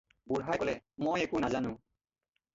[0.29, 0.75] "গাওঁবুঢ়াই ক'লে-
[1.05, 1.71] "মই একো নাজানো।"